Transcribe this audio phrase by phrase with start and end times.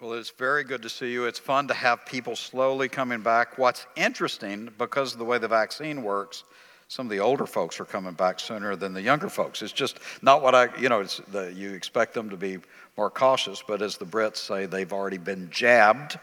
[0.00, 1.26] Well, it's very good to see you.
[1.26, 3.58] It's fun to have people slowly coming back.
[3.58, 6.42] What's interesting, because of the way the vaccine works,
[6.88, 9.62] some of the older folks are coming back sooner than the younger folks.
[9.62, 12.58] It's just not what I, you know, it's the, you expect them to be
[12.96, 16.18] more cautious, but as the Brits say, they've already been jabbed,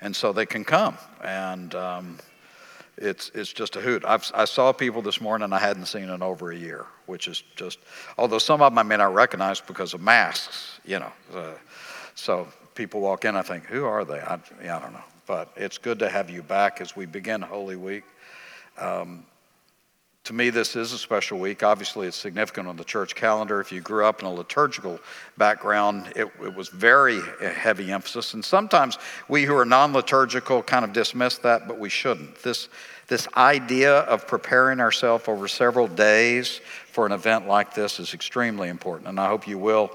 [0.00, 0.96] and so they can come.
[1.22, 2.18] And um,
[2.96, 4.04] it's, it's just a hoot.
[4.06, 7.42] I've, I saw people this morning I hadn't seen in over a year, which is
[7.56, 7.80] just,
[8.16, 11.12] although some of them I may not recognize because of masks, you know.
[11.34, 11.54] Uh,
[12.14, 12.48] so
[12.78, 14.20] people walk in, I think, who are they?
[14.20, 15.04] I, yeah, I don't know.
[15.26, 18.04] But it's good to have you back as we begin Holy Week.
[18.78, 19.26] Um,
[20.22, 21.64] to me, this is a special week.
[21.64, 23.60] Obviously, it's significant on the church calendar.
[23.60, 25.00] If you grew up in a liturgical
[25.36, 28.34] background, it, it was very heavy emphasis.
[28.34, 28.96] And sometimes
[29.28, 32.40] we who are non liturgical kind of dismiss that, but we shouldn't.
[32.44, 32.68] This,
[33.08, 38.68] this idea of preparing ourselves over several days for an event like this is extremely
[38.68, 39.08] important.
[39.08, 39.90] And I hope you will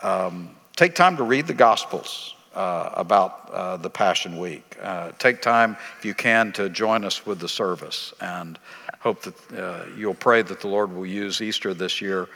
[0.00, 2.34] um, take time to read the Gospels.
[2.52, 4.76] Uh, about uh, the Passion Week.
[4.82, 8.12] Uh, take time, if you can, to join us with the service.
[8.20, 8.58] And
[8.98, 12.28] hope that uh, you'll pray that the Lord will use Easter this year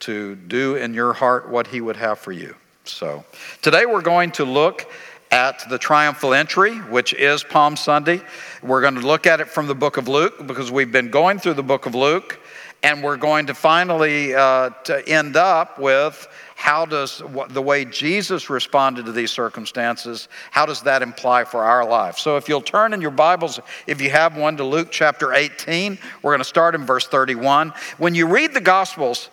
[0.00, 2.54] to do in your heart what He would have for you.
[2.84, 3.24] So,
[3.62, 4.92] today we're going to look
[5.30, 8.20] at the triumphal entry, which is Palm Sunday.
[8.62, 11.38] We're going to look at it from the book of Luke because we've been going
[11.38, 12.38] through the book of Luke,
[12.82, 18.48] and we're going to finally uh, to end up with how does the way Jesus
[18.48, 22.18] responded to these circumstances, how does that imply for our life?
[22.18, 25.98] So if you'll turn in your Bibles, if you have one, to Luke chapter 18,
[26.22, 27.72] we're going to start in verse 31.
[27.98, 29.30] When you read the Gospels,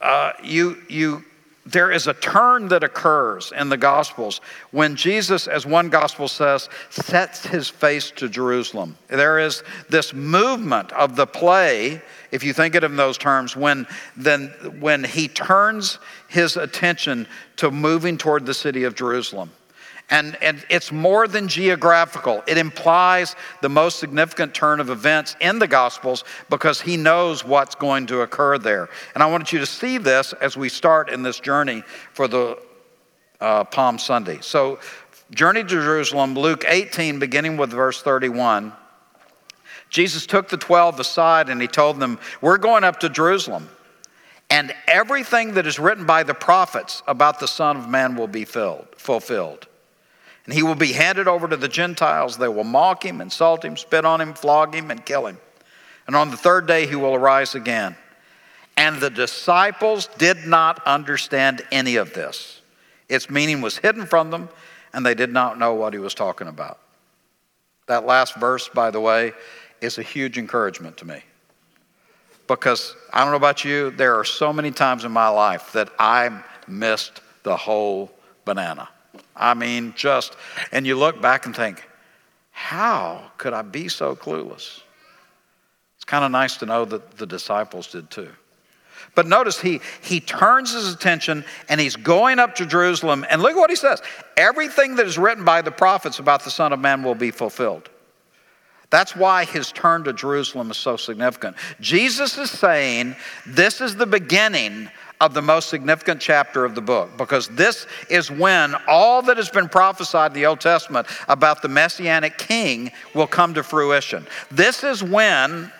[0.00, 1.24] uh, you, you,
[1.66, 6.68] there is a turn that occurs in the Gospels when Jesus, as one Gospel says,
[6.88, 8.96] sets his face to Jerusalem.
[9.08, 12.00] There is this movement of the play
[12.32, 13.86] if you think it in those terms, when,
[14.16, 19.50] then, when he turns his attention to moving toward the city of Jerusalem.
[20.10, 22.42] And, and it's more than geographical.
[22.48, 27.76] It implies the most significant turn of events in the Gospels because he knows what's
[27.76, 28.88] going to occur there.
[29.14, 32.58] And I wanted you to see this as we start in this journey for the
[33.40, 34.38] uh, Palm Sunday.
[34.40, 34.80] So,
[35.30, 38.72] journey to Jerusalem, Luke 18, beginning with verse 31.
[39.90, 43.68] Jesus took the 12 aside and he told them, We're going up to Jerusalem,
[44.50, 48.44] and everything that is written by the prophets about the Son of Man will be
[48.44, 49.68] filled, fulfilled.
[50.44, 52.36] And he will be handed over to the Gentiles.
[52.36, 55.38] They will mock him, insult him, spit on him, flog him, and kill him.
[56.06, 57.96] And on the third day, he will arise again.
[58.76, 62.62] And the disciples did not understand any of this.
[63.08, 64.48] Its meaning was hidden from them,
[64.92, 66.78] and they did not know what he was talking about.
[67.86, 69.32] That last verse, by the way,
[69.80, 71.22] is a huge encouragement to me.
[72.46, 75.90] Because I don't know about you, there are so many times in my life that
[75.98, 78.10] I missed the whole
[78.44, 78.88] banana.
[79.34, 80.36] I mean, just,
[80.72, 81.82] and you look back and think,
[82.50, 84.80] how could I be so clueless?
[85.96, 88.30] It's kind of nice to know that the disciples did too.
[89.14, 93.24] But notice he, he turns his attention and he's going up to Jerusalem.
[93.28, 94.02] And look at what he says
[94.36, 97.88] everything that is written by the prophets about the Son of Man will be fulfilled.
[98.90, 101.56] That's why his turn to Jerusalem is so significant.
[101.80, 103.14] Jesus is saying
[103.46, 104.90] this is the beginning
[105.20, 109.50] of the most significant chapter of the book because this is when all that has
[109.50, 114.26] been prophesied in the Old Testament about the messianic king will come to fruition.
[114.50, 115.70] This is when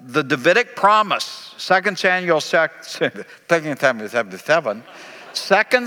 [0.00, 2.68] the Davidic promise, 2 Samuel 2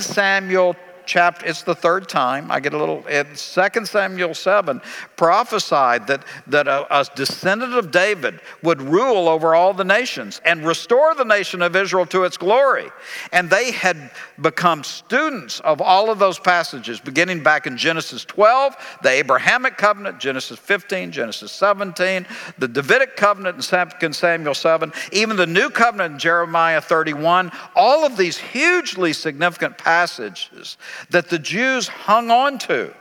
[0.02, 0.76] Samuel
[1.10, 2.52] chapter, it's the third time.
[2.52, 4.80] I get a little, in 2 Samuel 7,
[5.18, 10.66] prophesied that, that a, a descendant of David would rule over all the nations and
[10.66, 12.90] restore the nation of Israel to its glory.
[13.34, 18.76] And they had become students of all of those passages, beginning back in Genesis 12,
[19.02, 22.28] the Abrahamic covenant, Genesis 15, Genesis 17,
[22.60, 27.52] the Davidic covenant in 2 Samuel 7, even the new covenant in Jeremiah 31.
[27.76, 30.78] All of these hugely significant passages
[31.10, 32.94] that the Jews hung on to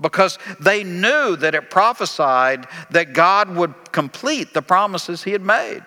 [0.00, 5.82] because they knew that it prophesied that God would complete the promises he had made.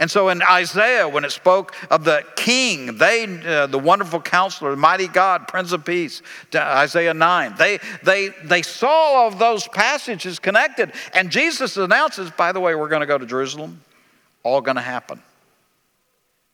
[0.00, 4.70] And so in Isaiah, when it spoke of the king, they, uh, the wonderful counselor,
[4.70, 6.22] the mighty God, Prince of Peace,
[6.54, 10.92] Isaiah 9, they, they, they saw all of those passages connected.
[11.14, 13.82] And Jesus announces, by the way, we're going to go to Jerusalem.
[14.44, 15.20] All going to happen.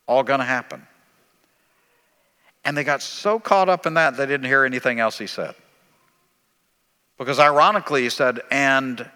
[0.06, 0.86] All going to happen.
[2.64, 5.54] And they got so caught up in that, they didn't hear anything else he said.
[7.18, 9.08] Because ironically, he said, and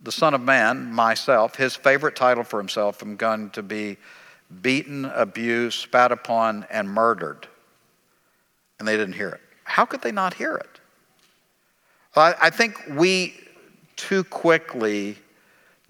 [0.00, 3.96] the Son of Man, myself, his favorite title for himself, am going to be
[4.62, 7.48] beaten, abused, spat upon, and murdered.
[8.78, 9.40] And they didn't hear it.
[9.64, 10.80] how could they not hear it?
[12.16, 13.34] I think we
[13.96, 15.18] too quickly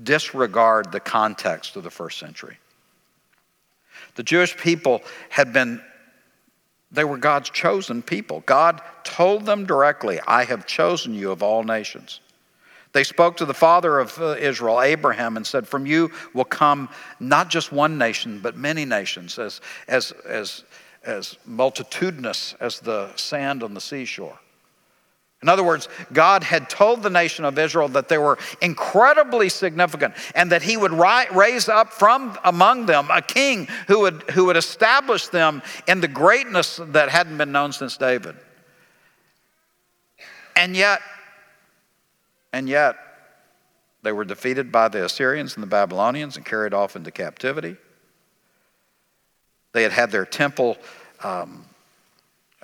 [0.03, 2.59] disregard the context of the first century.
[4.17, 5.81] The Jewish people had been,
[6.91, 8.43] they were God's chosen people.
[8.47, 12.21] God told them directly, I have chosen you of all nations.
[12.93, 16.89] They spoke to the father of uh, Israel, Abraham, and said, From you will come
[17.21, 20.65] not just one nation, but many nations, as, as, as,
[21.05, 24.39] as multitudinous as the sand on the seashore.
[25.43, 30.15] In other words, God had told the nation of Israel that they were incredibly significant
[30.35, 34.57] and that He would raise up from among them a king who would, who would
[34.57, 38.35] establish them in the greatness that hadn't been known since David.
[40.57, 41.01] And yet,
[42.53, 42.97] and yet,
[44.03, 47.77] they were defeated by the Assyrians and the Babylonians and carried off into captivity.
[49.73, 50.79] They had had their temple
[51.23, 51.65] um,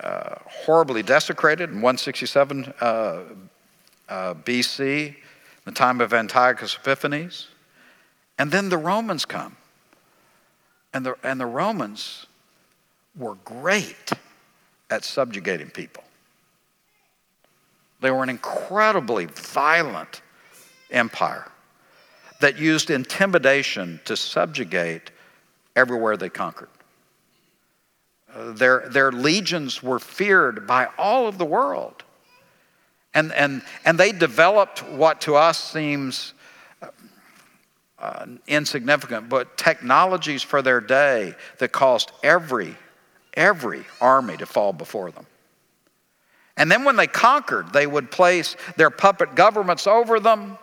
[0.03, 3.23] uh, horribly desecrated in 167 uh,
[4.09, 5.15] uh, BC,
[5.65, 7.49] the time of Antiochus Epiphanes.
[8.39, 9.57] And then the Romans come.
[10.93, 12.27] And the, and the Romans
[13.17, 14.13] were great
[14.91, 16.05] at subjugating people.
[18.01, 20.23] They were an incredibly violent
[20.91, 21.51] empire
[22.41, 25.11] that used intimidation to subjugate
[25.77, 26.69] everywhere they conquered.
[28.37, 32.03] Their, their legions were feared by all of the world.
[33.15, 36.35] And, and, and they developed what to us seems
[37.99, 42.77] uh, insignificant, but technologies for their day that caused every,
[43.35, 45.27] every army to fall before them.
[46.57, 50.59] And then when they conquered, they would place their puppet governments over them.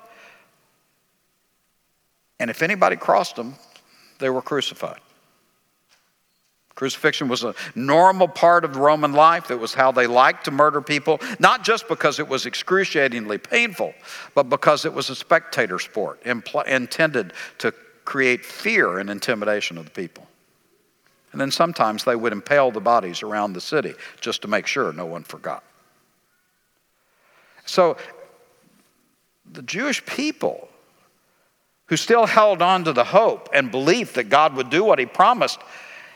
[2.39, 3.55] And if anybody crossed them,
[4.19, 4.99] they were crucified.
[6.75, 9.51] Crucifixion was a normal part of Roman life.
[9.51, 13.93] It was how they liked to murder people, not just because it was excruciatingly painful,
[14.33, 17.73] but because it was a spectator sport impl- intended to
[18.05, 20.27] create fear and intimidation of the people.
[21.31, 24.91] And then sometimes they would impale the bodies around the city just to make sure
[24.91, 25.63] no one forgot.
[27.65, 27.95] So
[29.49, 30.67] the Jewish people
[31.85, 35.05] who still held on to the hope and belief that God would do what he
[35.05, 35.59] promised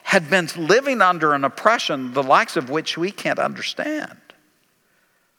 [0.06, 4.16] had been living under an oppression the likes of which we can't understand.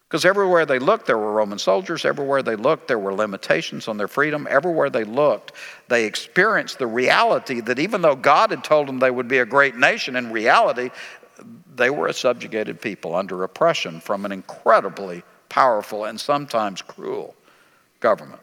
[0.08, 2.04] Because everywhere they looked, there were Roman soldiers.
[2.04, 4.48] Everywhere they looked, there were limitations on their freedom.
[4.50, 5.52] Everywhere they looked,
[5.86, 9.46] they experienced the reality that even though God had told them they would be a
[9.46, 10.90] great nation, in reality,
[11.76, 17.36] they were a subjugated people under oppression from an incredibly powerful and sometimes cruel
[18.00, 18.42] government.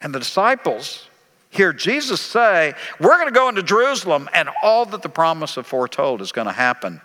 [0.00, 1.08] And the disciples
[1.50, 5.66] hear Jesus say, We're going to go into Jerusalem, and all that the promise of
[5.66, 7.00] foretold is going to happen.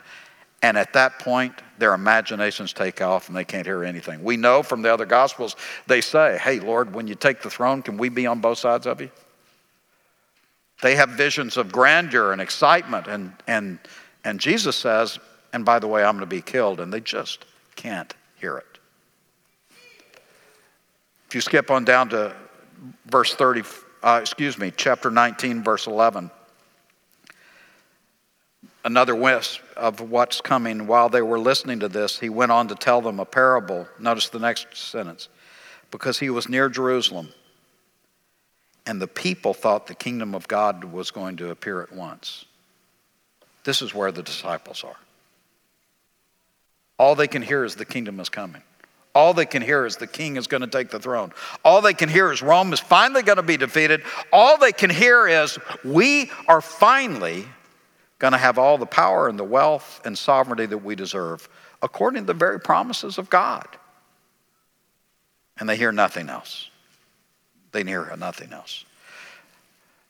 [0.62, 4.24] And at that point, their imaginations take off and they can't hear anything.
[4.24, 5.58] We know from the other Gospels,
[5.88, 8.88] they say, Hey, Lord, when you take the throne, can we be on both sides
[8.88, 9.12] of you?
[10.82, 13.80] They have visions of grandeur and excitement, and, and,
[14.24, 15.20] and Jesus says,
[15.52, 17.46] And by the way, I'm going to be killed, and they just
[17.76, 18.80] can't hear it.
[21.28, 22.36] If you skip on down to
[23.06, 23.64] verse 30,
[24.04, 26.30] uh, excuse me, chapter 19, verse 11.
[28.86, 30.88] Another wisp of what's coming.
[30.88, 33.88] While they were listening to this, he went on to tell them a parable.
[33.98, 35.30] Notice the next sentence.
[35.90, 37.30] Because he was near Jerusalem,
[38.86, 42.46] and the people thought the kingdom of God was going to appear at once.
[43.64, 44.98] This is where the disciples are.
[47.00, 48.64] All they can hear is the kingdom is coming.
[49.16, 51.32] All they can hear is the king is going to take the throne.
[51.64, 54.02] All they can hear is Rome is finally going to be defeated.
[54.32, 57.46] All they can hear is we are finally
[58.18, 61.48] going to have all the power and the wealth and sovereignty that we deserve,
[61.82, 63.68] according to the very promises of God.
[65.60, 66.70] And they hear nothing else.
[67.72, 68.86] They hear nothing else.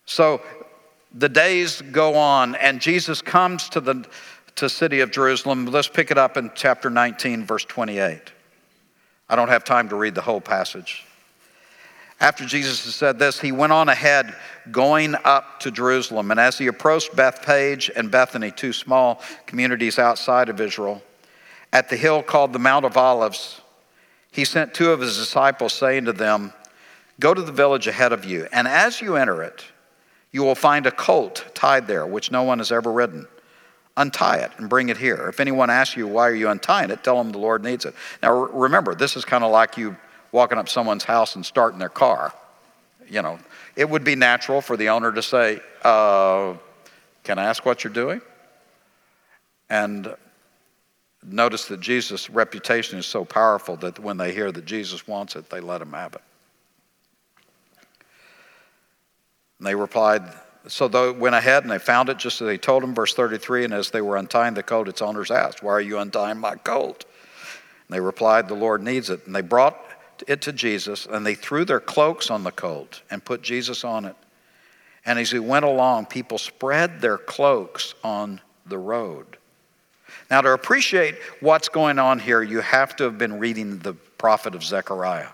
[0.06, 0.42] So
[1.14, 4.06] the days go on, and Jesus comes to the
[4.56, 5.66] to city of Jerusalem.
[5.66, 8.32] Let's pick it up in chapter 19, verse 28.
[9.30, 11.06] I don't have time to read the whole passage.
[12.20, 14.34] After Jesus had said this, he went on ahead,
[14.72, 16.32] going up to Jerusalem.
[16.32, 21.02] And as he approached Bethphage and Bethany, two small communities outside of Israel,
[21.74, 23.60] at the hill called the Mount of Olives,
[24.32, 26.54] he sent two of his disciples, saying to them,
[27.20, 29.66] Go to the village ahead of you, and as you enter it,
[30.32, 33.28] you will find a colt tied there, which no one has ever ridden
[33.96, 35.28] untie it and bring it here.
[35.30, 37.94] If anyone asks you, why are you untying it, tell them the Lord needs it.
[38.22, 39.96] Now remember, this is kind of like you
[40.32, 42.34] walking up someone's house and starting their car.
[43.10, 43.40] You know,
[43.76, 46.56] it would be natural for the owner to say, uh,
[47.24, 48.22] Can I ask what you're doing?
[49.70, 50.16] And
[51.24, 55.50] notice that Jesus' reputation is so powerful that when they hear that Jesus wants it,
[55.50, 56.22] they let him have it.
[59.60, 60.24] And they replied,
[60.68, 63.66] so they went ahead and they found it just as they told him, verse 33.
[63.66, 66.56] And as they were untying the colt, its owners asked, Why are you untying my
[66.56, 67.06] colt?
[67.88, 69.26] And they replied, The Lord needs it.
[69.26, 69.80] And they brought
[70.28, 74.06] it to Jesus, and they threw their cloaks on the colt and put Jesus on
[74.06, 74.16] it.
[75.06, 79.38] And as he went along, people spread their cloaks on the road.
[80.32, 84.56] Now, to appreciate what's going on here, you have to have been reading the prophet
[84.56, 85.28] of Zechariah.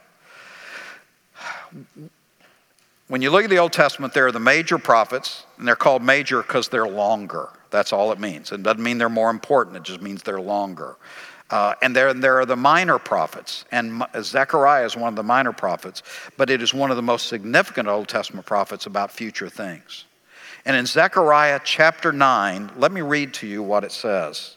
[3.09, 6.03] When you look at the Old Testament, there are the major prophets, and they're called
[6.03, 7.49] major because they're longer.
[7.71, 8.51] That's all it means.
[8.51, 10.95] It doesn't mean they're more important, it just means they're longer.
[11.49, 15.51] Uh, and there, there are the minor prophets, and Zechariah is one of the minor
[15.51, 16.03] prophets,
[16.37, 20.05] but it is one of the most significant Old Testament prophets about future things.
[20.63, 24.55] And in Zechariah chapter 9, let me read to you what it says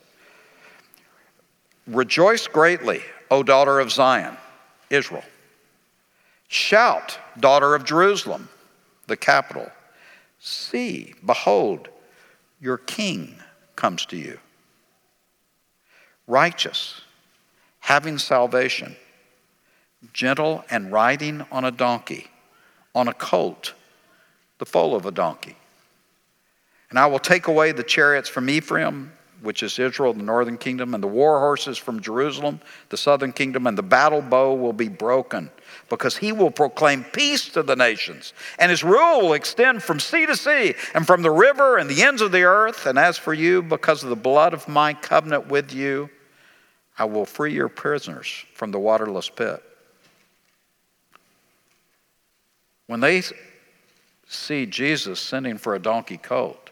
[1.86, 4.36] Rejoice greatly, O daughter of Zion,
[4.90, 5.24] Israel.
[6.52, 8.50] Shout, daughter of Jerusalem,
[9.06, 9.72] the capital.
[10.38, 11.88] See, behold,
[12.60, 13.36] your king
[13.74, 14.38] comes to you.
[16.26, 17.00] Righteous,
[17.80, 18.96] having salvation,
[20.12, 22.26] gentle and riding on a donkey,
[22.94, 23.72] on a colt,
[24.58, 25.56] the foal of a donkey.
[26.90, 30.94] And I will take away the chariots from Ephraim which is Israel, the northern kingdom,
[30.94, 34.88] and the war horses from Jerusalem, the southern kingdom, and the battle bow will be
[34.88, 35.50] broken,
[35.88, 40.26] because he will proclaim peace to the nations, and his rule will extend from sea
[40.26, 42.86] to sea, and from the river and the ends of the earth.
[42.86, 46.08] And as for you, because of the blood of my covenant with you,
[46.98, 49.62] I will free your prisoners from the waterless pit.
[52.86, 53.22] When they
[54.28, 56.70] see Jesus sending for a donkey colt,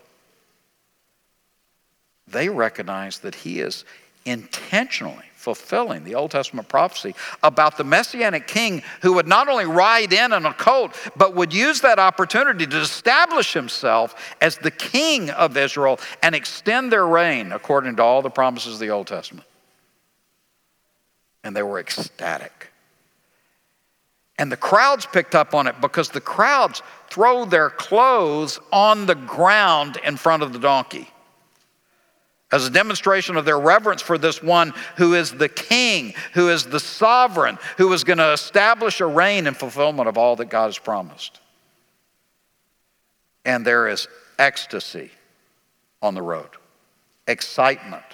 [2.30, 3.84] they recognize that he is
[4.24, 10.12] intentionally fulfilling the Old Testament prophecy about the Messianic king who would not only ride
[10.12, 15.30] in on a colt, but would use that opportunity to establish himself as the king
[15.30, 19.46] of Israel and extend their reign according to all the promises of the Old Testament.
[21.42, 22.68] And they were ecstatic.
[24.36, 29.14] And the crowds picked up on it because the crowds throw their clothes on the
[29.14, 31.08] ground in front of the donkey
[32.52, 36.64] as a demonstration of their reverence for this one who is the king, who is
[36.66, 40.66] the sovereign, who is going to establish a reign in fulfillment of all that God
[40.66, 41.40] has promised.
[43.44, 45.10] And there is ecstasy
[46.02, 46.48] on the road,
[47.26, 48.04] excitement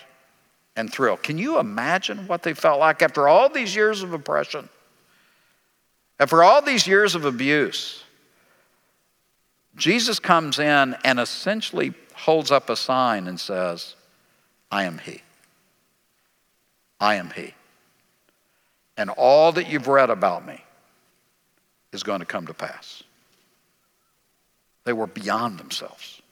[0.77, 1.17] and thrill.
[1.17, 4.69] Can you imagine what they felt like after all these years of oppression?
[6.21, 8.03] After all these years of abuse,
[9.77, 13.95] Jesus comes in and essentially holds up a sign and says,
[14.71, 15.23] I am He.
[17.01, 17.55] I am He.
[18.97, 20.63] And all that you've read about me
[21.93, 23.03] is going to come to pass.
[24.85, 26.23] They were beyond themselves.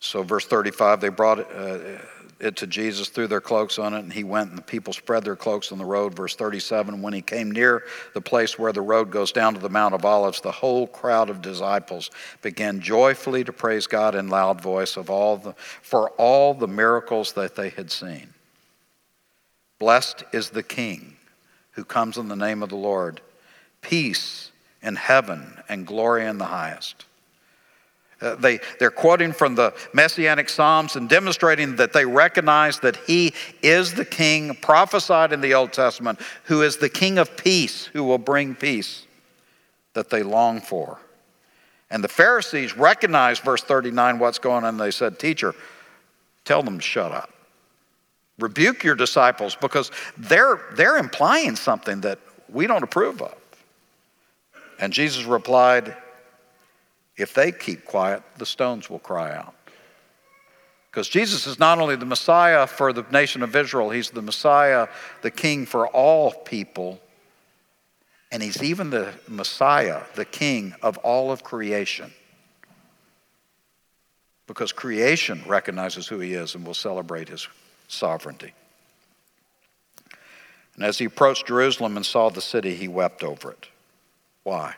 [0.00, 1.78] So, verse 35, they brought uh,
[2.44, 5.24] it to Jesus, threw their cloaks on it, and he went, and the people spread
[5.24, 6.14] their cloaks on the road.
[6.14, 9.68] Verse 37, when he came near the place where the road goes down to the
[9.68, 12.10] Mount of Olives, the whole crowd of disciples
[12.42, 17.32] began joyfully to praise God in loud voice of all the, for all the miracles
[17.32, 18.34] that they had seen.
[19.78, 21.16] Blessed is the King
[21.72, 23.20] who comes in the name of the Lord.
[23.80, 24.50] Peace
[24.82, 27.04] in heaven and glory in the highest.
[28.20, 33.34] Uh, they, they're quoting from the Messianic Psalms and demonstrating that they recognize that he
[33.62, 38.04] is the king prophesied in the Old Testament, who is the king of peace, who
[38.04, 39.06] will bring peace
[39.94, 40.98] that they long for.
[41.90, 44.76] And the Pharisees recognized, verse 39, what's going on.
[44.76, 45.54] They said, Teacher,
[46.44, 47.30] tell them to shut up.
[48.38, 52.18] Rebuke your disciples because they're, they're implying something that
[52.48, 53.34] we don't approve of.
[54.80, 55.96] And Jesus replied,
[57.16, 59.54] if they keep quiet, the stones will cry out.
[60.90, 64.88] Because Jesus is not only the Messiah for the nation of Israel, he's the Messiah,
[65.22, 67.00] the King for all people,
[68.30, 72.12] and he's even the Messiah, the King of all of creation.
[74.46, 77.48] Because creation recognizes who he is and will celebrate his
[77.88, 78.52] sovereignty.
[80.74, 83.68] And as he approached Jerusalem and saw the city, he wept over it.
[84.42, 84.74] Why?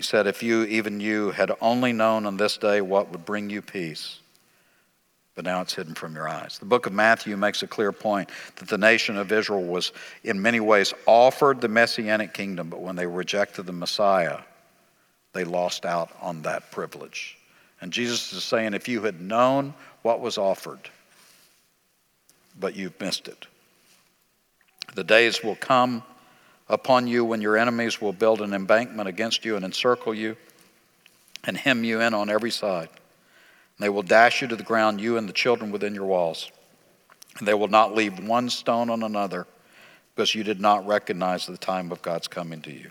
[0.00, 3.50] He said, If you, even you, had only known on this day what would bring
[3.50, 4.20] you peace,
[5.34, 6.56] but now it's hidden from your eyes.
[6.58, 9.92] The book of Matthew makes a clear point that the nation of Israel was,
[10.24, 14.38] in many ways, offered the messianic kingdom, but when they rejected the Messiah,
[15.34, 17.36] they lost out on that privilege.
[17.82, 20.80] And Jesus is saying, if you had known what was offered,
[22.58, 23.46] but you've missed it.
[24.94, 26.04] The days will come
[26.70, 30.36] upon you when your enemies will build an embankment against you and encircle you
[31.44, 32.88] and hem you in on every side.
[32.88, 36.50] And they will dash you to the ground, you and the children within your walls.
[37.38, 39.46] And they will not leave one stone on another
[40.14, 42.90] because you did not recognize the time of God's coming to you.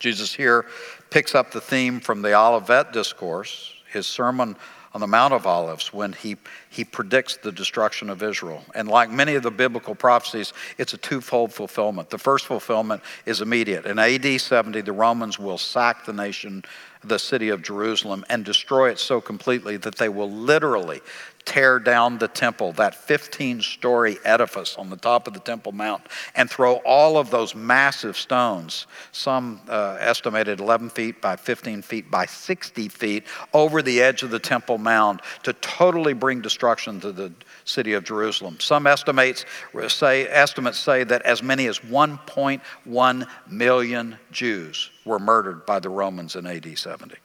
[0.00, 0.66] Jesus here
[1.10, 4.56] picks up the theme from the Olivet Discourse, his sermon
[4.94, 6.36] on the Mount of Olives when he,
[6.70, 8.64] he predicts the destruction of Israel.
[8.76, 12.10] And like many of the biblical prophecies, it's a twofold fulfillment.
[12.10, 13.86] The first fulfillment is immediate.
[13.86, 16.64] In AD 70, the Romans will sack the nation,
[17.02, 21.00] the city of Jerusalem, and destroy it so completely that they will literally
[21.44, 26.02] tear down the temple, that 15 story edifice on the top of the Temple Mount,
[26.34, 32.10] and throw all of those massive stones, some uh, estimated 11 feet by 15 feet
[32.10, 37.12] by 60 feet, over the edge of the Temple Mount to totally bring destruction to
[37.12, 37.32] the
[37.64, 38.58] city of Jerusalem.
[38.60, 39.44] Some estimates
[39.88, 46.36] say, estimates say that as many as 1.1 million Jews were murdered by the Romans
[46.36, 47.16] in AD 70.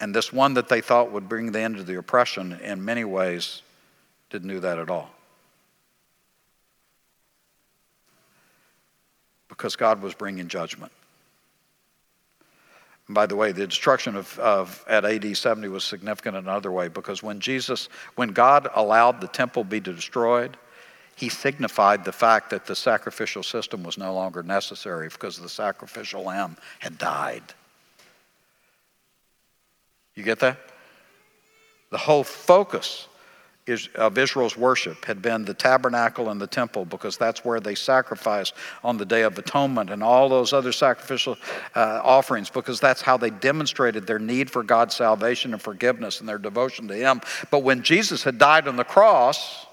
[0.00, 3.04] And this one that they thought would bring the end of the oppression, in many
[3.04, 3.62] ways,
[4.30, 5.10] didn't do that at all.
[9.48, 10.92] Because God was bringing judgment.
[13.06, 16.72] And by the way, the destruction of, of at AD 70 was significant in another
[16.72, 20.56] way because when Jesus, when God allowed the temple be destroyed,
[21.14, 26.24] he signified the fact that the sacrificial system was no longer necessary because the sacrificial
[26.24, 27.54] lamb had died.
[30.16, 30.58] You get that?
[31.90, 33.06] The whole focus
[33.96, 38.54] of Israel's worship had been the tabernacle and the temple because that's where they sacrificed
[38.84, 41.36] on the Day of Atonement and all those other sacrificial
[41.74, 46.28] uh, offerings because that's how they demonstrated their need for God's salvation and forgiveness and
[46.28, 47.20] their devotion to Him.
[47.50, 49.66] But when Jesus had died on the cross,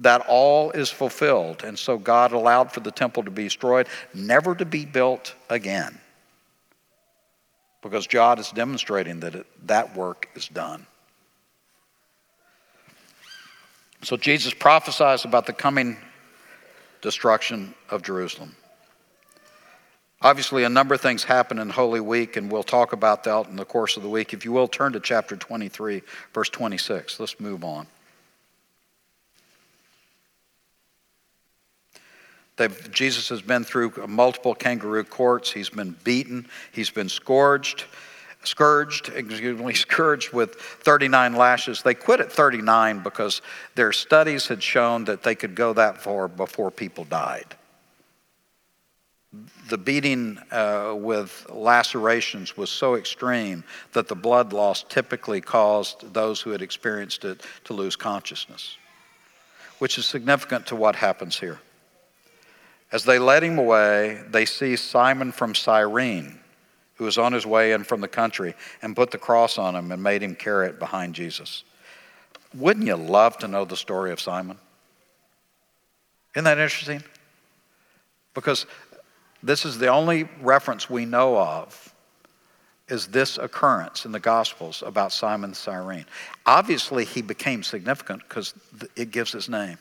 [0.00, 1.64] that all is fulfilled.
[1.64, 5.98] And so God allowed for the temple to be destroyed, never to be built again
[7.82, 10.86] because God is demonstrating that it, that work is done.
[14.02, 15.96] So Jesus prophesies about the coming
[17.00, 18.54] destruction of Jerusalem.
[20.20, 23.56] Obviously, a number of things happen in Holy Week, and we'll talk about that in
[23.56, 24.32] the course of the week.
[24.32, 26.02] If you will, turn to chapter 23,
[26.34, 27.20] verse 26.
[27.20, 27.86] Let's move on.
[32.58, 35.50] They've, Jesus has been through multiple kangaroo courts.
[35.52, 36.48] He's been beaten.
[36.72, 37.84] He's been scourged,
[38.42, 41.82] scourged, excuse me, scourged with 39 lashes.
[41.82, 43.42] They quit at 39 because
[43.76, 47.54] their studies had shown that they could go that far before people died.
[49.68, 56.40] The beating uh, with lacerations was so extreme that the blood loss typically caused those
[56.40, 58.78] who had experienced it to lose consciousness,
[59.78, 61.60] which is significant to what happens here.
[62.90, 66.38] As they led him away, they seized Simon from Cyrene,
[66.94, 69.92] who was on his way in from the country, and put the cross on him
[69.92, 71.64] and made him carry it behind Jesus.
[72.54, 74.56] Wouldn't you love to know the story of Simon?
[76.34, 77.02] Isn't that interesting?
[78.32, 78.64] Because
[79.42, 81.94] this is the only reference we know of
[82.88, 86.06] is this occurrence in the Gospels about Simon Cyrene.
[86.46, 88.54] Obviously, he became significant because
[88.96, 89.76] it gives his name.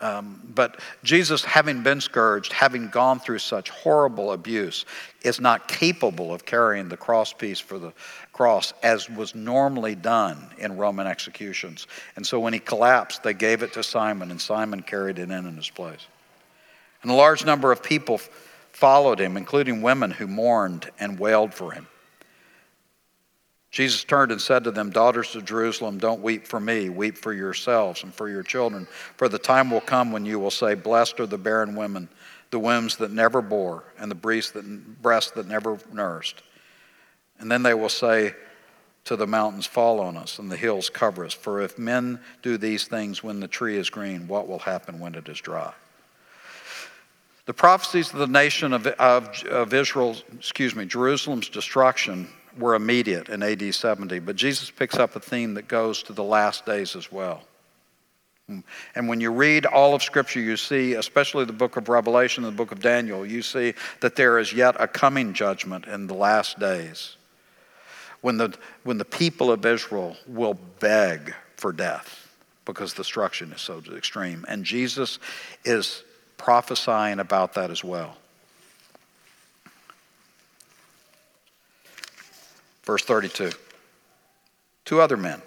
[0.00, 4.84] Um, but Jesus, having been scourged, having gone through such horrible abuse,
[5.22, 7.94] is not capable of carrying the crosspiece for the
[8.32, 11.86] cross as was normally done in Roman executions.
[12.16, 15.46] And so when he collapsed, they gave it to Simon, and Simon carried it in
[15.46, 16.06] in his place.
[17.02, 18.20] And a large number of people
[18.72, 21.86] followed him, including women who mourned and wailed for him.
[23.76, 27.34] Jesus turned and said to them, Daughters of Jerusalem, don't weep for me, weep for
[27.34, 28.88] yourselves and for your children.
[29.18, 32.08] For the time will come when you will say, Blessed are the barren women,
[32.50, 34.64] the wombs that never bore, and the breasts that,
[35.34, 36.42] that never nursed.
[37.38, 38.32] And then they will say
[39.04, 41.34] to the mountains, Fall on us, and the hills cover us.
[41.34, 45.14] For if men do these things when the tree is green, what will happen when
[45.14, 45.74] it is dry?
[47.44, 53.28] The prophecies of the nation of, of, of Israel, excuse me, Jerusalem's destruction were immediate
[53.28, 56.96] in AD 70, but Jesus picks up a theme that goes to the last days
[56.96, 57.42] as well.
[58.94, 62.52] And when you read all of Scripture, you see, especially the book of Revelation and
[62.52, 66.14] the book of Daniel, you see that there is yet a coming judgment in the
[66.14, 67.16] last days
[68.20, 72.28] when the, when the people of Israel will beg for death
[72.64, 74.44] because destruction is so extreme.
[74.48, 75.18] And Jesus
[75.64, 76.04] is
[76.36, 78.16] prophesying about that as well.
[82.86, 83.50] Verse 32
[84.84, 85.42] Two other men,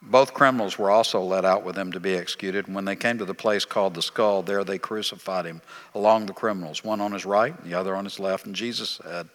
[0.00, 2.66] both criminals, were also led out with him to be executed.
[2.66, 5.60] And when they came to the place called the skull, there they crucified him
[5.94, 8.46] along the criminals, one on his right, and the other on his left.
[8.46, 9.28] And Jesus said,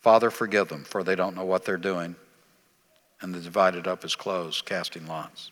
[0.00, 2.14] Father, forgive them, for they don't know what they're doing.
[3.20, 5.50] And they divided up his clothes, casting lots.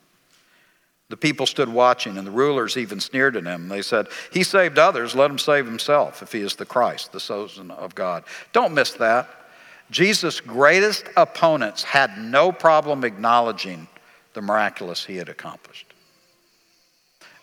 [1.08, 3.68] The people stood watching, and the rulers even sneered at him.
[3.68, 7.20] They said, He saved others, let him save himself if he is the Christ, the
[7.20, 8.22] Son of God.
[8.52, 9.28] Don't miss that.
[9.90, 13.88] Jesus' greatest opponents had no problem acknowledging
[14.34, 15.92] the miraculous he had accomplished.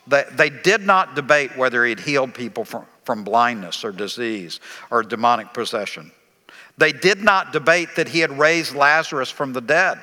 [0.07, 4.59] They, they did not debate whether he'd healed people from, from blindness or disease
[4.91, 6.11] or demonic possession.
[6.77, 9.99] They did not debate that he had raised Lazarus from the dead.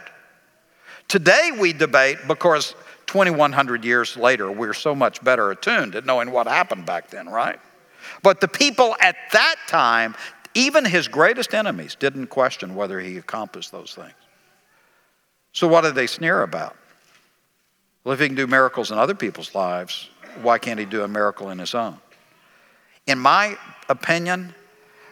[1.09, 2.75] Today we debate because
[3.07, 7.59] 2,100 years later we're so much better attuned at knowing what happened back then, right?
[8.23, 10.15] But the people at that time
[10.55, 14.15] even his greatest enemies didn't question whether he accomplished those things.
[15.53, 16.77] So, what did they sneer about?
[18.05, 20.09] Well, if he can do miracles in other people's lives,
[20.43, 21.99] why can't he do a miracle in his own?
[23.07, 23.57] In my
[23.89, 24.55] opinion,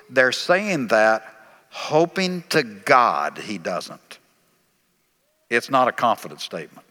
[0.09, 1.35] they're saying that
[1.71, 4.19] hoping to God he doesn't.
[5.51, 6.87] It's not a confident statement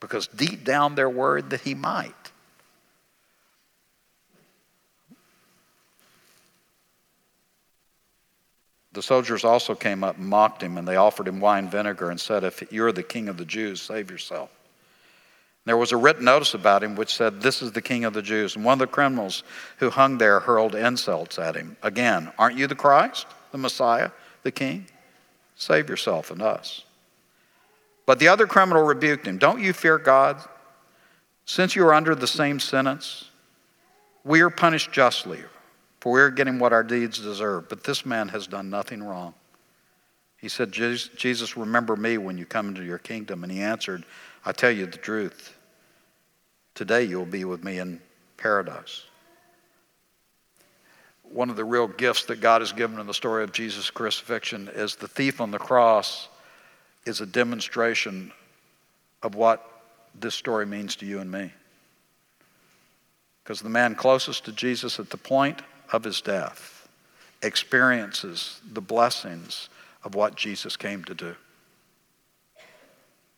[0.00, 2.23] because deep down they're worried that he might.
[8.94, 12.20] The soldiers also came up and mocked him, and they offered him wine vinegar and
[12.20, 14.50] said, If you're the king of the Jews, save yourself.
[15.64, 18.22] There was a written notice about him which said, This is the king of the
[18.22, 18.54] Jews.
[18.54, 19.42] And one of the criminals
[19.78, 21.76] who hung there hurled insults at him.
[21.82, 24.10] Again, aren't you the Christ, the Messiah,
[24.44, 24.86] the king?
[25.56, 26.84] Save yourself and us.
[28.06, 29.38] But the other criminal rebuked him.
[29.38, 30.40] Don't you fear God?
[31.46, 33.30] Since you are under the same sentence,
[34.22, 35.42] we are punished justly
[36.04, 37.66] for we're getting what our deeds deserve.
[37.70, 39.32] But this man has done nothing wrong.
[40.36, 43.42] He said, Jesus, remember me when you come into your kingdom.
[43.42, 44.04] And he answered,
[44.44, 45.56] I tell you the truth.
[46.74, 48.02] Today you'll be with me in
[48.36, 49.04] paradise.
[51.22, 54.68] One of the real gifts that God has given in the story of Jesus' crucifixion
[54.74, 56.28] is the thief on the cross
[57.06, 58.30] is a demonstration
[59.22, 59.66] of what
[60.14, 61.50] this story means to you and me.
[63.42, 66.88] Because the man closest to Jesus at the point of his death
[67.42, 69.68] experiences the blessings
[70.02, 71.34] of what Jesus came to do.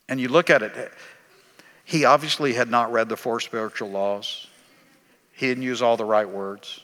[0.08, 0.92] And you look at it,
[1.84, 4.46] he obviously had not read the four spiritual laws.
[5.32, 6.80] He didn't use all the right words.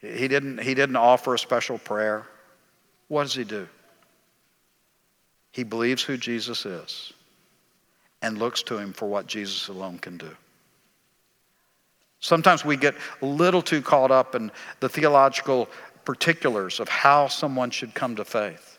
[0.00, 2.26] He didn't, he didn't offer a special prayer.
[3.08, 3.68] What does he do?
[5.52, 7.12] He believes who Jesus is
[8.22, 10.30] and looks to him for what Jesus alone can do.
[12.22, 15.68] Sometimes we get a little too caught up in the theological
[16.04, 18.78] particulars of how someone should come to faith.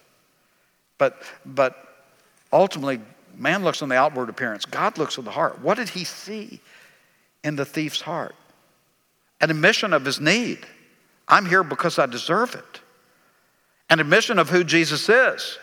[0.97, 2.07] But, but
[2.53, 3.01] ultimately,
[3.35, 5.59] man looks on the outward appearance, God looks on the heart.
[5.61, 6.61] What did he see
[7.43, 8.33] in the thief's heart?
[9.41, 10.59] An admission of his need.
[11.27, 12.79] I'm here because I deserve it.
[13.89, 15.59] An admission of who Jesus is.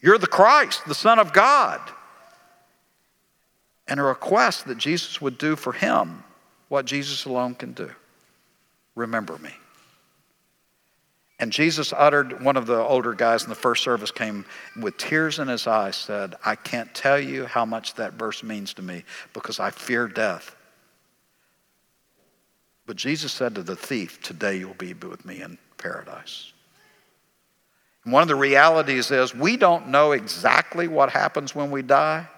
[0.00, 1.80] You're the Christ, the Son of God.
[3.86, 6.24] And a request that Jesus would do for him
[6.70, 7.90] what Jesus alone can do.
[8.94, 9.50] Remember me.
[11.40, 14.44] And Jesus uttered, one of the older guys in the first service came
[14.80, 18.72] with tears in his eyes, said, I can't tell you how much that verse means
[18.74, 20.54] to me because I fear death.
[22.86, 26.52] But Jesus said to the thief, Today you'll be with me in paradise.
[28.04, 32.28] And one of the realities is we don't know exactly what happens when we die.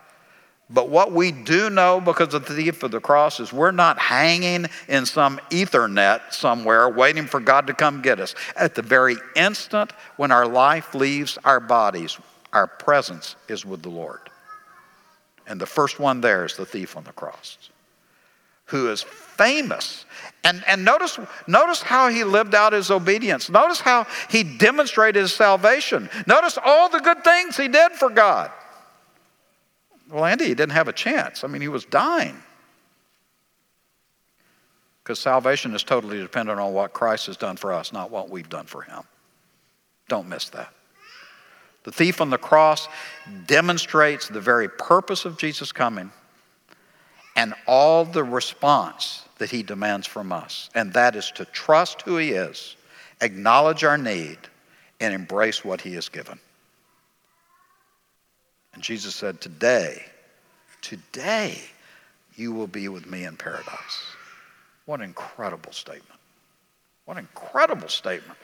[0.72, 3.98] But what we do know because of the thief of the cross is we're not
[3.98, 8.34] hanging in some ethernet somewhere waiting for God to come get us.
[8.56, 12.18] At the very instant when our life leaves our bodies,
[12.54, 14.20] our presence is with the Lord.
[15.46, 17.58] And the first one there is the thief on the cross,
[18.66, 20.06] who is famous.
[20.44, 23.50] And, and notice, notice how he lived out his obedience.
[23.50, 26.08] Notice how he demonstrated his salvation.
[26.26, 28.50] Notice all the good things he did for God.
[30.12, 31.42] Well, Andy, he didn't have a chance.
[31.42, 32.36] I mean, he was dying.
[35.02, 38.48] Because salvation is totally dependent on what Christ has done for us, not what we've
[38.48, 39.02] done for him.
[40.08, 40.72] Don't miss that.
[41.84, 42.88] The thief on the cross
[43.46, 46.12] demonstrates the very purpose of Jesus' coming
[47.34, 50.68] and all the response that he demands from us.
[50.74, 52.76] And that is to trust who he is,
[53.22, 54.38] acknowledge our need,
[55.00, 56.38] and embrace what he has given.
[58.74, 60.04] And Jesus said, Today,
[60.80, 61.58] today,
[62.36, 64.02] you will be with me in paradise.
[64.86, 66.18] What an incredible statement.
[67.04, 68.38] What an incredible statement.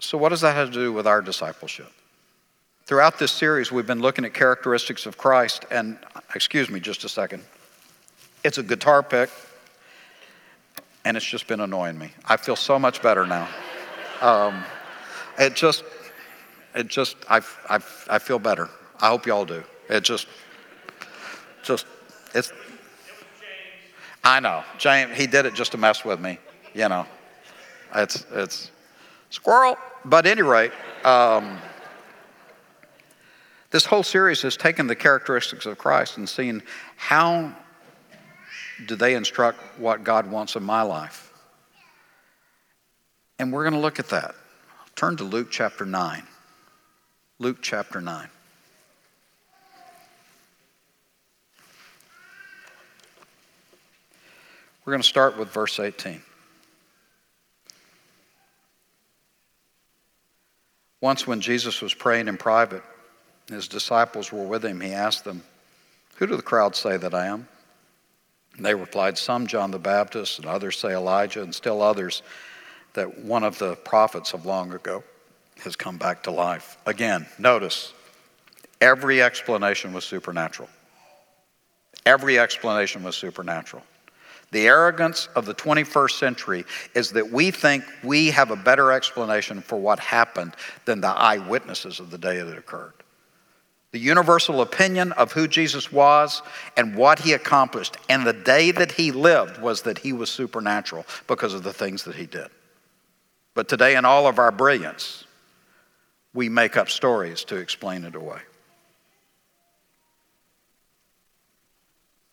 [0.00, 1.90] So, what does that have to do with our discipleship?
[2.86, 5.96] Throughout this series, we've been looking at characteristics of Christ, and
[6.34, 7.42] excuse me just a second.
[8.44, 9.30] It's a guitar pick,
[11.04, 12.10] and it's just been annoying me.
[12.26, 13.48] I feel so much better now.
[14.20, 14.64] Um,
[15.38, 15.84] it just,
[16.74, 18.68] it just, I, I, I feel better.
[19.00, 19.62] I hope y'all do.
[19.88, 20.26] It just,
[21.62, 21.86] just,
[22.34, 22.52] it's.
[24.22, 25.16] I know, James.
[25.16, 26.38] He did it just to mess with me.
[26.72, 27.06] You know,
[27.94, 28.70] it's it's
[29.28, 29.76] squirrel.
[30.06, 30.72] But any rate,
[31.04, 31.58] um,
[33.70, 36.62] this whole series has taken the characteristics of Christ and seen
[36.96, 37.54] how
[38.86, 41.32] do they instruct what God wants in my life.
[43.38, 44.34] And we're going to look at that.
[44.94, 46.22] Turn to Luke chapter 9.
[47.38, 48.28] Luke chapter 9.
[54.84, 56.20] We're going to start with verse 18.
[61.00, 62.82] Once, when Jesus was praying in private,
[63.48, 64.80] his disciples were with him.
[64.80, 65.42] He asked them,
[66.16, 67.48] Who do the crowd say that I am?
[68.56, 72.22] And they replied, Some John the Baptist, and others say Elijah, and still others
[72.94, 75.02] that one of the prophets of long ago
[75.62, 76.76] has come back to life.
[76.86, 77.92] Again, notice
[78.80, 80.68] every explanation was supernatural.
[82.06, 83.82] Every explanation was supernatural.
[84.50, 86.64] The arrogance of the 21st century
[86.94, 91.98] is that we think we have a better explanation for what happened than the eyewitnesses
[91.98, 92.92] of the day that occurred.
[93.94, 96.42] The universal opinion of who Jesus was
[96.76, 101.06] and what he accomplished and the day that he lived was that he was supernatural
[101.28, 102.48] because of the things that he did.
[103.54, 105.26] But today, in all of our brilliance,
[106.32, 108.40] we make up stories to explain it away.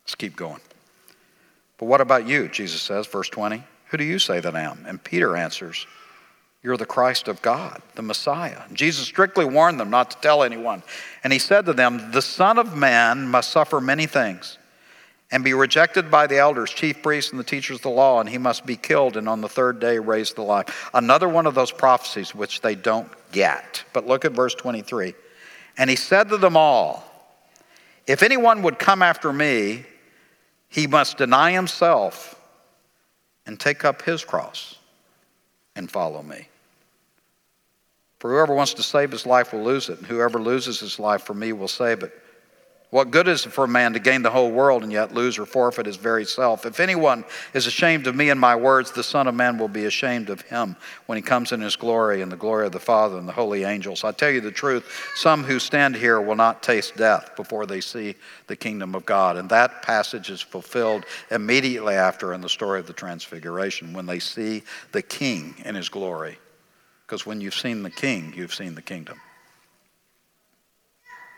[0.04, 0.62] Let's keep going.
[1.78, 2.48] But what about you?
[2.48, 3.64] Jesus says, verse 20.
[3.90, 4.84] Who do you say that I am?
[4.88, 5.86] And Peter answers,
[6.64, 8.62] You're the Christ of God, the Messiah.
[8.72, 10.84] Jesus strictly warned them not to tell anyone.
[11.24, 14.60] And he said to them, The Son of Man must suffer many things
[15.32, 18.30] and be rejected by the elders, chief priests, and the teachers of the law, and
[18.30, 20.90] he must be killed and on the third day raised to life.
[20.94, 23.84] Another one of those prophecies which they don't get.
[23.94, 25.16] But look at verse 23.
[25.78, 27.04] And he said to them all,
[28.06, 29.86] If anyone would come after me,
[30.68, 32.40] he must deny himself
[33.48, 34.76] and take up his cross
[35.76, 36.48] and follow me.
[38.22, 41.24] For whoever wants to save his life will lose it, and whoever loses his life
[41.24, 42.14] for me will save it.
[42.92, 45.40] What good is it for a man to gain the whole world and yet lose
[45.40, 46.68] or forfeit his very self?
[46.68, 49.86] If anyone is ashamed of me and my words, the Son of Man will be
[49.86, 50.76] ashamed of him
[51.08, 53.64] when he comes in his glory and the glory of the Father and the holy
[53.64, 54.04] angels.
[54.04, 57.82] I tell you the truth, some who stand here will not taste death before they
[57.82, 58.14] see
[58.46, 59.36] the kingdom of God.
[59.36, 64.20] And that passage is fulfilled immediately after in the story of the Transfiguration when they
[64.20, 66.38] see the King in his glory.
[67.12, 69.20] Because when you've seen the King, you've seen the kingdom.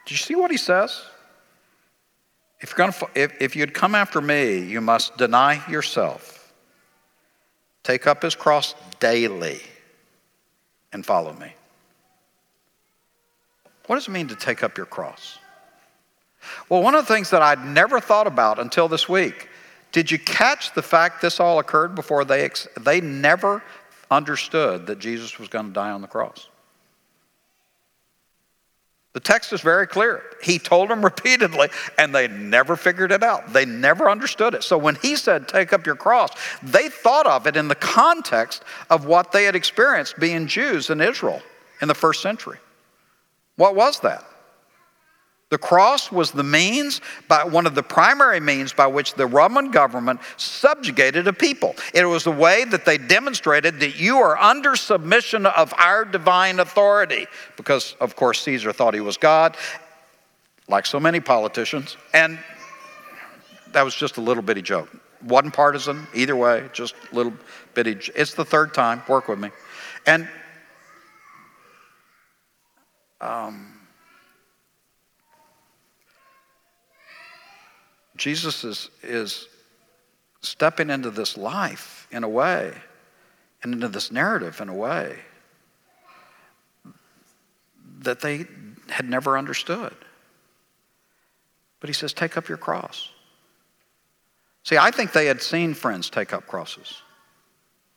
[0.06, 1.02] Do you see what he says?
[2.60, 6.54] If, you're gonna, if, if you'd come after me, you must deny yourself,
[7.82, 9.62] take up his cross daily,
[10.92, 11.52] and follow me.
[13.88, 15.40] What does it mean to take up your cross?
[16.70, 19.50] Well, one of the things that I'd never thought about until this week
[19.92, 22.48] did you catch the fact this all occurred before they,
[22.80, 23.64] they never
[24.12, 26.48] understood that Jesus was going to die on the cross?
[29.14, 30.24] The text is very clear.
[30.42, 33.54] He told them repeatedly, and they never figured it out.
[33.54, 34.64] They never understood it.
[34.64, 36.32] So when he said, Take up your cross,
[36.64, 41.00] they thought of it in the context of what they had experienced being Jews in
[41.00, 41.42] Israel
[41.82, 42.58] in the first century.
[43.56, 44.26] What was that?
[45.50, 49.70] The cross was the means, by one of the primary means by which the Roman
[49.70, 51.76] government subjugated a people.
[51.94, 56.60] It was the way that they demonstrated that you are under submission of our divine
[56.60, 59.56] authority, because, of course, Caesar thought he was God,
[60.68, 62.40] like so many politicians, and
[63.74, 64.90] that was just a little bitty joke.
[65.24, 67.34] Wasn't partisan either way, just a little
[67.76, 68.12] bitty.
[68.16, 69.04] It's the third time.
[69.08, 69.52] Work with me,
[70.08, 70.28] and.
[73.22, 73.73] Um,
[78.24, 79.50] Jesus is, is
[80.40, 82.74] stepping into this life in a way,
[83.62, 85.20] and into this narrative in a way
[88.00, 88.46] that they
[88.88, 89.94] had never understood.
[91.82, 93.10] But he says, Take up your cross.
[94.64, 97.02] See, I think they had seen friends take up crosses.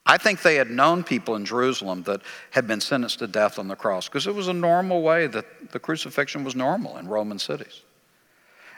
[0.04, 3.68] I think they had known people in Jerusalem that had been sentenced to death on
[3.68, 7.38] the cross because it was a normal way that the crucifixion was normal in Roman
[7.38, 7.82] cities.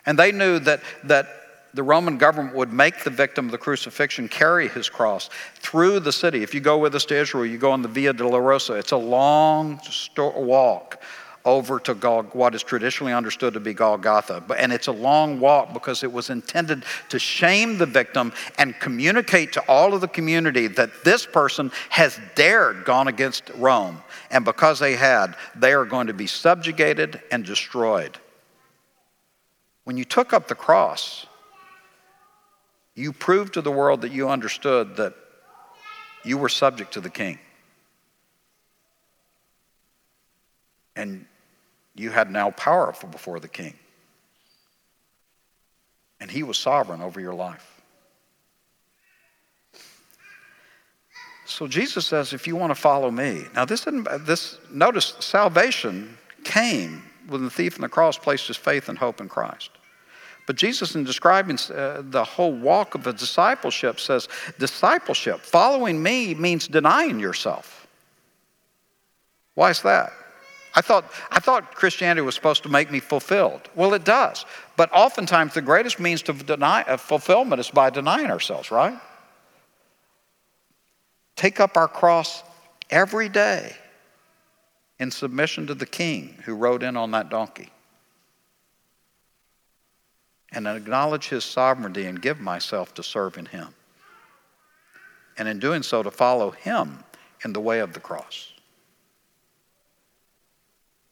[0.08, 1.28] And they knew that, that
[1.74, 6.12] the Roman government would make the victim of the crucifixion carry his cross through the
[6.12, 6.42] city.
[6.42, 8.78] If you go with us to Israel, you go on the Via Dolorosa.
[8.78, 9.78] It's a long
[10.16, 11.02] walk
[11.44, 11.94] over to
[12.32, 14.42] what is traditionally understood to be Golgotha.
[14.56, 19.52] And it's a long walk because it was intended to shame the victim and communicate
[19.52, 24.02] to all of the community that this person has dared gone against Rome.
[24.30, 28.18] And because they had, they are going to be subjugated and destroyed.
[29.88, 31.24] When you took up the cross,
[32.94, 35.14] you proved to the world that you understood that
[36.22, 37.38] you were subject to the king.
[40.94, 41.24] And
[41.94, 43.72] you had now power before the king.
[46.20, 47.80] And he was sovereign over your life.
[51.46, 53.46] So Jesus says, if you want to follow me.
[53.54, 53.88] Now, this,
[54.26, 59.22] this notice, salvation came when the thief on the cross placed his faith and hope
[59.22, 59.70] in Christ.
[60.48, 66.34] But Jesus, in describing uh, the whole walk of a discipleship, says, discipleship, following me
[66.34, 67.86] means denying yourself.
[69.56, 70.10] Why is that?
[70.74, 73.60] I thought, I thought Christianity was supposed to make me fulfilled.
[73.74, 74.46] Well, it does.
[74.78, 78.98] But oftentimes, the greatest means to deny uh, fulfillment is by denying ourselves, right?
[81.36, 82.42] Take up our cross
[82.88, 83.76] every day
[84.98, 87.68] in submission to the king who rode in on that donkey.
[90.52, 93.68] And acknowledge his sovereignty and give myself to serving him.
[95.36, 97.04] And in doing so, to follow him
[97.44, 98.52] in the way of the cross.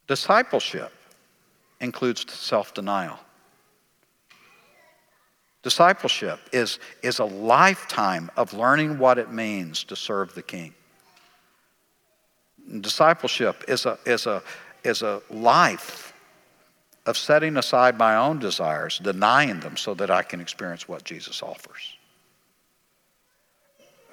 [0.07, 0.93] Discipleship
[1.81, 3.19] includes self denial.
[5.63, 10.73] Discipleship is, is a lifetime of learning what it means to serve the King.
[12.81, 14.43] Discipleship is a, is, a,
[14.85, 16.06] is a life
[17.07, 21.43] of setting aside my own desires, denying them so that I can experience what Jesus
[21.43, 21.95] offers.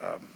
[0.02, 0.28] Um,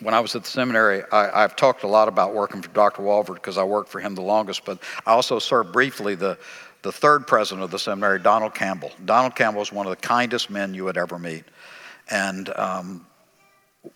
[0.00, 3.02] when I was at the seminary, I, have talked a lot about working for Dr.
[3.02, 6.38] Walvoord because I worked for him the longest, but I also served briefly the,
[6.82, 8.92] the third president of the seminary, Donald Campbell.
[9.04, 11.44] Donald Campbell was one of the kindest men you would ever meet.
[12.08, 13.06] And um,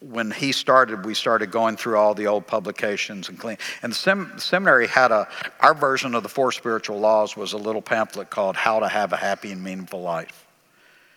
[0.01, 3.59] when he started, we started going through all the old publications and clean.
[3.83, 5.29] And the, sem- seminary had a,
[5.61, 9.13] our version of the four spiritual laws was a little pamphlet called How to Have
[9.13, 10.47] a Happy and Meaningful Life.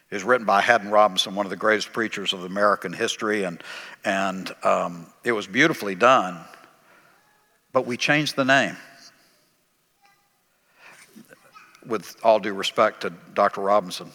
[0.10, 3.62] It was written by Haddon Robinson, one of the greatest preachers of American history, and,
[4.06, 6.40] and um, it was beautifully done.
[7.74, 8.78] But we changed the name.
[11.86, 13.62] With all due respect to Dr.
[13.62, 14.12] Robinson.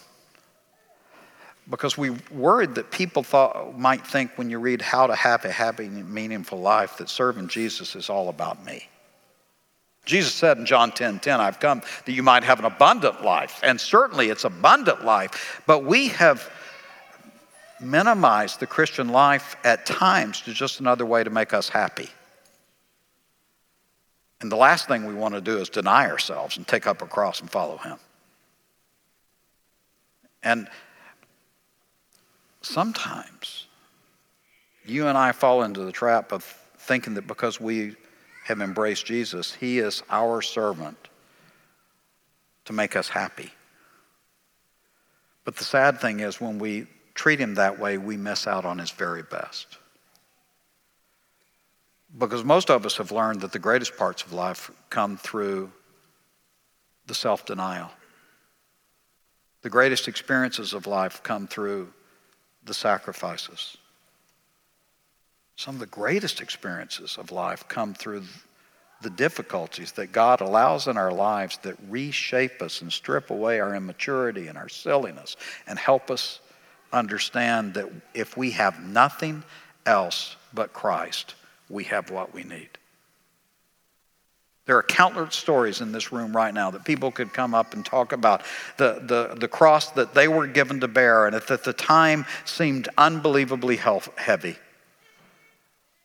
[1.69, 5.51] Because we worried that people thought, might think when you read How to Have a
[5.51, 8.89] Happy, Meaningful Life that serving Jesus is all about me.
[10.05, 13.59] Jesus said in John 10 10, I've come that you might have an abundant life.
[13.63, 15.61] And certainly it's abundant life.
[15.65, 16.51] But we have
[17.79, 22.09] minimized the Christian life at times to just another way to make us happy.
[24.41, 27.05] And the last thing we want to do is deny ourselves and take up a
[27.05, 27.97] cross and follow Him.
[30.43, 30.67] And
[32.63, 33.67] sometimes
[34.85, 36.43] you and I fall into the trap of
[36.77, 37.95] thinking that because we
[38.45, 40.97] have embraced Jesus, He is our servant
[42.65, 43.51] to make us happy.
[45.45, 48.79] But the sad thing is, when we treat Him that way, we miss out on
[48.79, 49.77] His very best.
[52.17, 55.71] Because most of us have learned that the greatest parts of life come through
[57.07, 57.89] the self denial.
[59.61, 61.91] The greatest experiences of life come through
[62.65, 63.77] the sacrifices.
[65.55, 68.23] Some of the greatest experiences of life come through
[69.01, 73.75] the difficulties that God allows in our lives that reshape us and strip away our
[73.75, 75.35] immaturity and our silliness
[75.67, 76.39] and help us
[76.91, 79.43] understand that if we have nothing
[79.85, 81.35] else but Christ,
[81.69, 82.69] we have what we need.
[84.65, 87.85] There are countless stories in this room right now that people could come up and
[87.85, 88.43] talk about
[88.77, 92.87] the, the, the cross that they were given to bear and at the time seemed
[92.97, 93.77] unbelievably
[94.15, 94.55] heavy.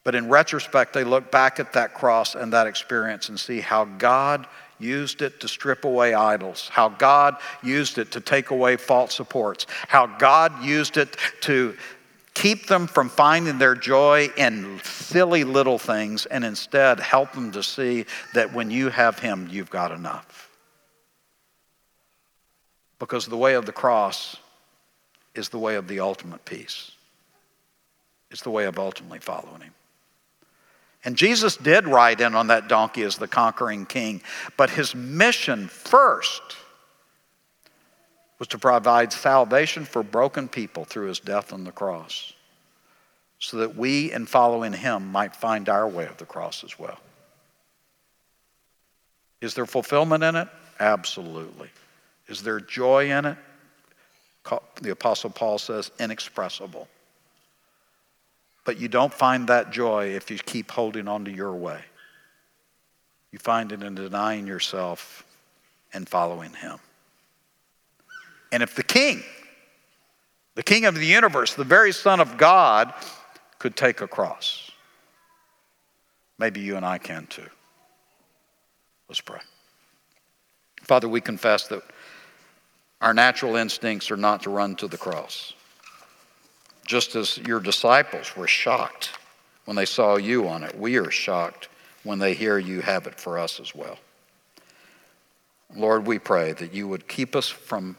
[0.03, 3.85] But in retrospect, they look back at that cross and that experience and see how
[3.85, 4.47] God
[4.81, 9.67] used it to strip away idols, how God used it to take away false supports,
[9.87, 11.77] how God used it to
[12.39, 17.63] keep them from finding their joy in silly little things and instead help them to
[17.65, 20.49] see that when you have Him, you've got enough.
[23.01, 24.37] Because the way of the cross
[25.35, 26.93] is the way of the ultimate peace.
[28.31, 29.75] it's the way of ultimately following him.
[31.05, 34.21] And Jesus did ride in on that donkey as the conquering king,
[34.57, 36.43] but his mission first
[38.39, 42.33] was to provide salvation for broken people through his death on the cross,
[43.39, 46.99] so that we, in following him, might find our way of the cross as well.
[49.41, 50.49] Is there fulfillment in it?
[50.81, 51.71] Absolutely.
[52.29, 53.37] Is there joy in it?
[54.81, 56.89] The Apostle Paul says, inexpressible.
[58.65, 61.81] But you don't find that joy if you keep holding on to your way.
[63.33, 65.25] You find it in denying yourself
[65.93, 66.79] and following Him.
[68.53, 69.23] And if the King,
[70.55, 72.93] the King of the universe, the very Son of God,
[73.59, 74.71] could take a cross,
[76.39, 77.49] maybe you and I can too.
[79.09, 79.41] Let's pray.
[80.83, 81.83] Father, we confess that
[83.01, 85.55] our natural instincts are not to run to the cross.
[86.87, 89.11] Just as your disciples were shocked
[89.67, 91.69] when they saw you on it, we are shocked
[92.03, 93.99] when they hear you have it for us as well.
[95.75, 97.97] Lord, we pray that you would keep us from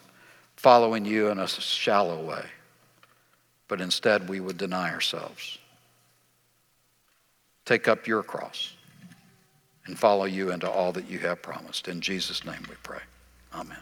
[0.59, 2.43] following you in a shallow way,
[3.69, 5.57] but instead we would deny ourselves.
[7.63, 8.73] Take up your cross
[9.85, 11.87] and follow you into all that you have promised.
[11.87, 12.99] In Jesus' name we pray.
[13.53, 13.77] Amen.